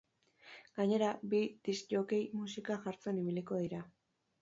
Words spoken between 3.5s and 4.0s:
dira.